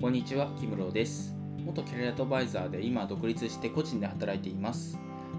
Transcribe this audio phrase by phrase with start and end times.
[0.00, 1.34] こんにちは、キムロです。
[1.58, 4.96] 元キャリアアドバイザーで今独立して個人で働いています。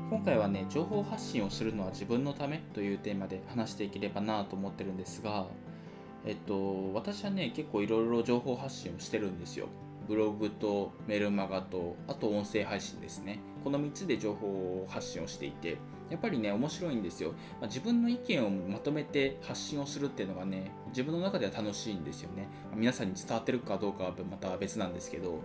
[0.10, 5.47] 今回はね、情報発信をするのは自分のためというテーマで話していければなと思ってるんですが、
[6.26, 9.69] えっと、私はね、結構いろいろ情報発信をしてるんですよ。
[10.10, 13.39] ブログとメルマガと、あと音声配信ですね。
[13.63, 15.78] この3つで情報発信をしていて、
[16.09, 17.31] やっぱりね、面白いんですよ。
[17.59, 22.47] まあ、自分の意見をまとめて発信をするっていうのがね、自分の中では楽しいんですよね。
[22.70, 25.41] まあ、皆さんに伝わってるかどうかはまた別なんですけど、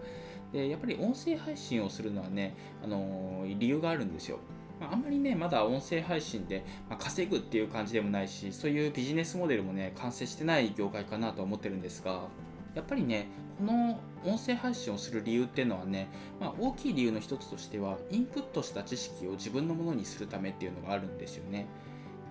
[0.53, 4.39] でやっぱり音声配信をするのはね、あのー、理由があるんですよ。
[4.80, 12.28] まあ、あんまりね、まだ音声配信で、ま稼ぐっていう感じでもないし、そういうビジネスモデルもね、完成してない業界かなとは思ってるんですが、
[12.74, 13.28] やっぱりね、
[13.59, 16.09] この音声配信をする理由っていうのはね、
[16.41, 21.66] まあ、大きい理由の一つとしては、インプットした知識を自分のものにするためっていうのがあるんですよね。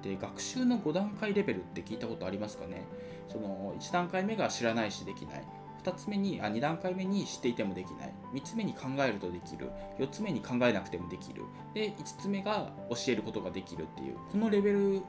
[0.01, 2.85] で、学習の5段階レベルって聞いたことありますかね？
[3.29, 5.43] その1段階目が知らないしできない。
[5.83, 9.69] 2つ目にあ2段階目に知っていてもできない3つ目に考えるとできる
[9.99, 15.01] 4つ目に考えなくてもできるで5つ目が教えることができるっていうこのレベル、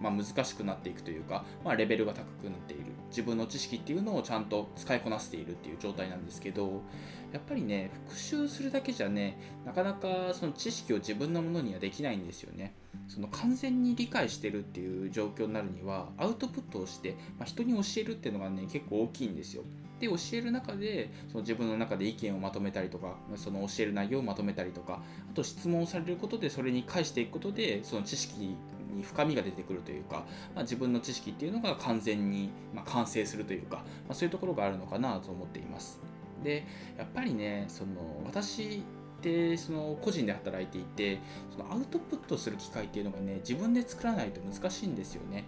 [0.00, 2.92] まあ、難しくなっていくというか、まあ、レベルが高くなっている。
[3.12, 6.82] 自分の知識っていうのをちゃんと使いこなせているっていう状態なんですけど
[7.30, 12.74] やっぱりね復習するだけじゃねなかなかその知識を自分のものにはできないんですよね。
[13.08, 19.64] その完全に理解してるっていう状況になるにはアウトプットをして、まあ、人に教えるっていうのがね結構大きいんですよ。
[20.00, 28.56] で教える中でその自分の中で意見をまとめたりとかその教える内容をまとめたりとかあと質問をされることでそれに返していくことでその知識
[28.92, 36.00] に深みが出てくるというか、まあ、自分の知識っていうのが完全に、ま完成するというか、ま、そういうところがあるのかなと思っています。
[36.42, 36.64] で
[36.98, 38.82] やっぱりねその私
[39.22, 41.20] でその個人で働いていて
[41.50, 45.44] そのアウトプットする機会っていうのがね自分で作らないと難しいんですよね。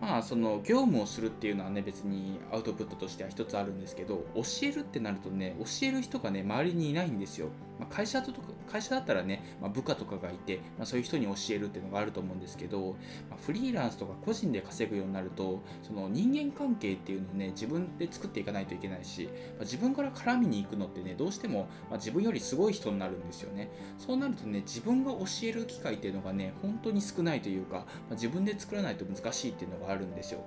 [0.00, 7.48] まあその業務をするっていうのはね別にアウトプットとしては一つあるんですけど教えるってなるとね教える人がね周りにいないんですよ。
[7.78, 8.38] まあ、会社とか
[8.70, 12.96] 会社だったらね、まあ、部下とかがいて、まあ、そういう人に教えるっていうのがあると思うんですけど、
[13.30, 23.70] ま、フリーランスとか個人で稼ぐようになるとその人間関係っていうのをね自分で作っていかないといけないし、ま、自分から絡みに行くのってねどうしても、ま、自分よりすごい人になるんですよね。
[23.98, 30.44] そうなるとね自分が教える機会っていうのがね本当に少ないというか、ま、自分で作らないと難しいっていうのがあるんですよ。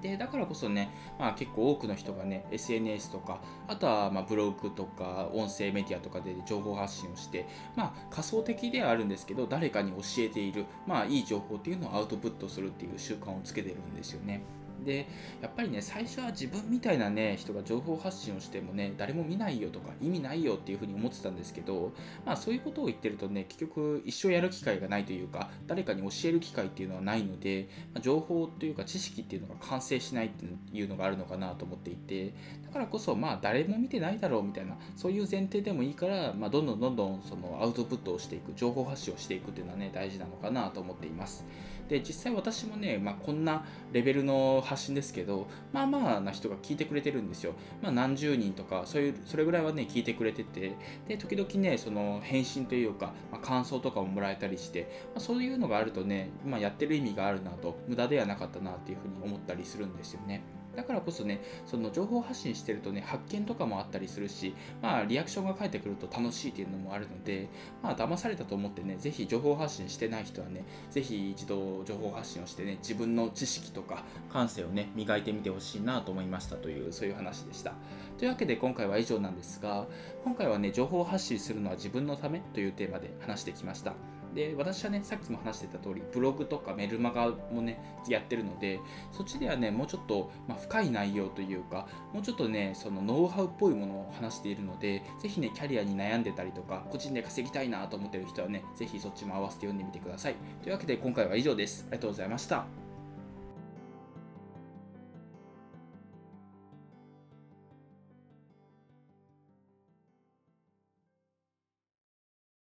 [0.00, 14.42] でだからこそね、まあ、結構多くの人がね SNS とかあとはまブログとか音声メディアとかで情報発信をして、まあ、仮想的ではあるんですけど誰かに教えている、まあ、いい情報っていうのをアウトプットするっていう習慣をつけてるんですよね。
[14.84, 15.08] で
[15.40, 21.92] やっぱりね最初は自分みたいなね人が情報発信をしてもね誰も見ないよとか意味ないよっていうふうに思ってたんですけど
[22.24, 32.34] まあそういうことを言ってるとね結局一生やる機会がないというか誰かに教える機会っていうのはないので、ま、情報というか知識っていうのが完成しないっていうのがあるのかなと思っていて
[32.64, 41.44] だからこそまあ誰も見てないだろうみたいなそういう前提でもいいから、まあ、どんどんどんどんそのアウトプットをしていく情報発信をしていくっていうのはね大事なのかなと思っています。
[41.88, 47.54] で実際私もね、まあ、こんなレベルの発信ですけど、まあまあな人が聞いてくれてるんですよ。
[47.80, 50.74] まあ何十人とか、そういう、それぐらいはね、聞いてくれてて、
[51.08, 60.42] で、時々ね、その返信というか、まあ、感想とかももらえたりして、まあ、そういうのがあるとね、まあ、やってる意味があるなと、無駄ではなかったなっていうふうに思ったりするんですよね。
[60.76, 67.48] だからこそね、その情報発信してるとね、発見とかもあったりするし、まあ、リアクションが返ってくると楽しいっていうのもあるので、
[67.82, 77.74] まあ、騙されたと思ってね、ぜひ情報発信してない人はね、ぜひ一度情報発信をしてね、自分の知識とか感性をね、磨いてみてほしいなと思いましたという、そういう話でした。
[78.18, 79.86] というわけで今回は以上なんですが、
[80.24, 83.94] 今回はね、情報発信するのは自分のためというテーマで話してきました。
[84.34, 87.78] で私はねさっきも話してた通りブログとかメルマガもね
[88.08, 88.80] やってるので
[89.12, 100.34] そっちではねもうちょっと、まあ、深い内容というかもうちょっとねそのノウハウっぽいものを話しているので是非ねキャリアに悩んでたりとか個人で稼ぎたいなと思ってる人はね是非そっちも合わせて読んでみてください。
[100.62, 101.84] というわけで今回は以上です。
[101.88, 102.81] ありがとうございました。